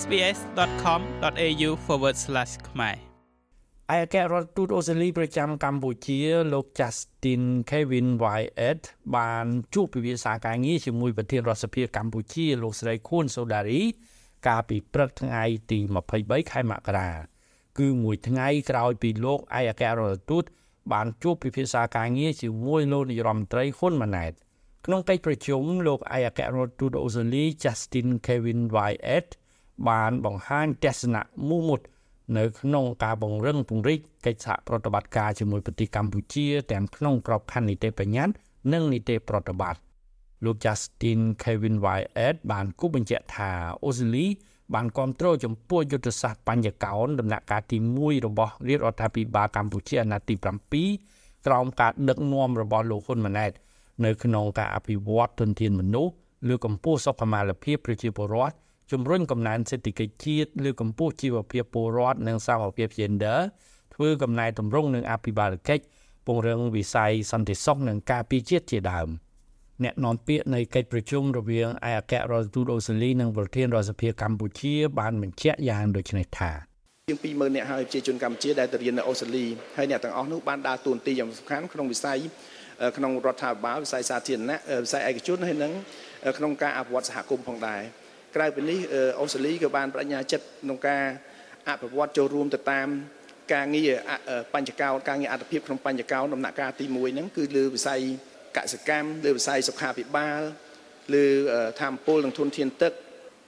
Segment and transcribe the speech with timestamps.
[0.00, 1.70] sbs.com.au/
[2.68, 2.96] ខ្មែរ
[3.94, 6.20] ឯកអគ្គរដ្ឋទូតអូស្ត្រាលីប្រចាំកម្ពុជា
[6.52, 8.80] លោក Justin Kevin Wyatt
[9.16, 13.82] បានជួបពិភាក្សាការងារជាមួយប្រធានរដ្ឋសភាកម្ពុជាលោកស្រីខួនសូដារី
[14.46, 15.78] កាលពីព្រឹកថ្ងៃទី
[16.16, 17.10] 23ខែមករា
[17.78, 20.44] គឺមួយថ្ងៃក្រោយពីលោកឯកអគ្គរដ្ឋទូត
[20.92, 24.32] បានជួបពិភាក្សាការងារជាមួយលោកនាយរដ្ឋមន្ត្រីហ៊ុនម៉ាណែត
[24.86, 29.28] ក្នុងកិច្ចប្រជុំលោកឯកអគ្គរដ្ឋទូតអូស្ត្រាលី Justin Kevin Wyatt
[29.88, 31.80] បានបង្ហាញទស្សនៈមូលមុត
[32.36, 38.34] នៅក្នុងការបង្រឹងពង្រីកកិច្ចសហប្រតិបត្តិការជាមួយប្រទេសកម្ពុជាទាំងក្នុងក្របខ័ណ្ឌនីតិបញ្ញត្តិ
[38.72, 39.80] និងនីតិប្រតិបត្តិ
[40.44, 43.50] លោក Justin Kevin Wyatt បានគូបញ្ជាក់ថា
[43.84, 44.26] អូស្ត្រាលី
[44.74, 50.34] បានគ្រប់គ្រងចំពោះយុទ្ធសាស្ត្របញ្ញកោនដំណាក់កាលទី1របស់រាជរដ្ឋាភិបាលកម្ពុជាអាណត្តិទី
[50.94, 53.52] 7ក្រោមការដឹកនាំរបស់លោកហ៊ុនម៉ាណែត
[54.04, 56.12] នៅក្នុងការអភិវឌ្ឍទុនធានមនុស្ស
[56.48, 58.56] លើកកម្ពស់សុខុមាលភាពប្រជាពលរដ្ឋ
[58.92, 63.38] ជំរុញកំណើនសេដ្ឋកិច្ចជាតិលើកកម្ពស់ជីវភាពពលរដ្ឋនិងសមភាព gender
[63.94, 65.84] ធ្វើកំណែតម្រង់នឹងអភិបាលកិច្ច
[66.26, 69.08] ពង្រឹងវិស័យសន្តិសុខនិងការពារជាតិជាដើម
[69.84, 76.50] អ្នកនាំពាក្យនៃកិច្ចប្រជុំរវាងឯកអគ្គរដ្ឋទូតអូស្ត្រាលីនិងប្រធានរដ្ឋសភាកម្ពុជាបានបញ្ជាក់យ៉ាងដូចនេះថា
[77.08, 82.18] ជាង20000នាក់ហើយប្រជាជនកម្ពុជាដែលទៅរៀននៅអូស្ត្រាលីហើយអ្នកទាំងអស់នោះបានដើរតួនាទីយ៉ាងសំខាន់ក្នុងវិស័យ
[82.96, 85.72] ក្នុងរដ្ឋាភិបាលវិស័យសាធារណៈវិស័យឯកជនហើយនិង
[86.38, 87.82] ក្នុងការអភិវឌ្ឍសហគមន៍ផងដែរ
[88.38, 88.80] ក្រៅពីនេះ
[89.20, 91.04] អូស្ត្រាលីក៏បានបញ្ញាចិត្តក្នុងការ
[91.68, 92.88] អភិវឌ្ឍចូលរួមទៅតាម
[93.54, 93.90] ការងារ
[94.54, 98.00] បញ្ចកោការងារអត្ថភាពក្នុងបញ្ចកោដំណាក់កាលទី1ហ្នឹងគឺលើវិស័យ
[98.56, 100.40] កសិកម្មលើវិស័យសុខាភិបាល
[101.14, 101.26] លើ
[101.80, 102.92] ធម្មពលនិងធនធានទឹក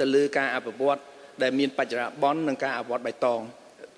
[0.00, 1.00] ទៅលើការអភិវឌ្ឍ
[1.42, 3.40] ដែលមានបច្ចរាបននិងការអភិវឌ្ឍបៃតង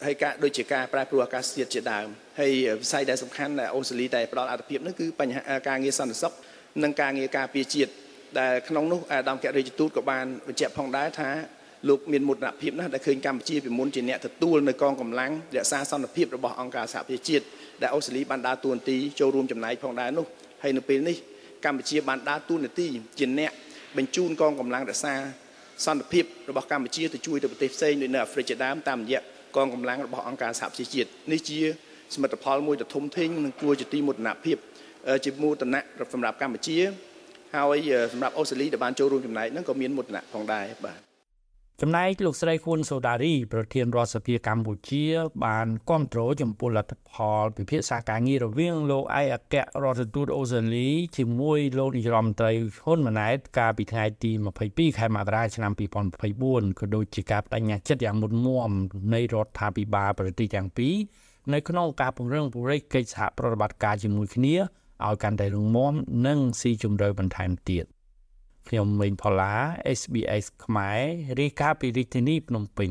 [0.07, 2.07] ហើយការដូចជាការប្រែប្រួលអាកាសធាតុជាដើម
[2.41, 6.33] ហើយវិស័យដែលសំខាន់ដែលអូស្ត្រាលីតែផ្ដល់អត្ថភាពនោះគឺបញ្ហាការងារសន្តិសុខ
[6.83, 7.93] និងការងារការពារជាតិ
[8.41, 11.31] ដែលក្នុងនោះអាដាមកិរិយទូតក៏បានបញ្ជាក់ផងដែរថា
[11.89, 17.45] លោកមានមោទនភាពណាស់ដែលឃើញកម្ពុជាពីមុនជាអ្នកទទួលនៅកងកម្លាំងរក្សាសន្តិភាពរបស់អង្គការសហប្រជាជាតិ
[17.83, 20.27] ដែលអូស្ត្រាលីបានដើរតួនាទីចូលរួមចំណែកផងដែរនោះ
[20.63, 21.17] ហើយនៅពេលនេះ
[21.65, 22.87] កម្ពុជាបានដើរតួនាទី
[23.19, 23.53] ជាអ្នក
[23.97, 25.15] បញ្ជូនកងកម្លាំងរក្សា
[25.87, 29.21] សន្តិភាពរបស់កម្ពុជាទៅជួយទៅប្រទេសផ្សេងដូចនៅអាហ្វ្រិកជាដើមតាមរយៈ
[29.57, 31.59] កងកម្លាំងរបស់អង្គការសហប្រជាជាតិនេះជា
[32.15, 34.57] សមិទ្ធផលមួយដ៏ធំធេងនិងគួរជាទីមោទនភាព
[35.25, 35.81] ជាមោទនៈ
[36.13, 36.79] សម្រាប់កម្ពុជា
[37.57, 37.79] ហើយ
[38.13, 41.01] សម្រាប់អូស្ត្រាលីដែលបានចូលរួមចំណែកហ្នឹងក៏មានមោទនៈផងដែរបាទ
[41.83, 45.05] ចំណែកលោកស្រីខួនសូដារីប្រធានរដ្ឋសភាកម្ពុជា
[45.45, 52.53] បានគ្រប់គ្រងចំពោះលទ្ធផលពិភាក្សាការងាររវាងលោកឯកអគ្គរដ្ឋទូតអូស្ត្រាលីជាមួយលោកនាយរដ្ឋមន្ត្រី
[52.85, 54.31] ហ៊ុនម៉ាណែតកាលពីថ្ងៃទី
[54.65, 55.73] 22ខែមករាឆ្នាំ
[56.25, 58.71] 2024ក៏ដូចជាការបដិញ្ញាចិត្តយ៉ាងមុតមម
[59.15, 60.95] នៃរដ្ឋាភិបាលប្រទេសទាំងពីរ
[61.53, 64.57] នៅក្នុងការពង្រឹងពង្រីកកិច្ចសហប្រតិបត្តិការជាមួយគ្នា
[65.07, 65.95] ឲ្យកាន់តែរឹងមាំ
[66.27, 67.85] និងស៊ីជម្រៅបន្ថែមទៀត
[68.69, 69.55] ខ្ញុំមេងផល្លា
[69.99, 71.01] SBS ខ្មែរ
[71.41, 72.91] រាយការណ៍ពីរាជធានីភ្នំពេញ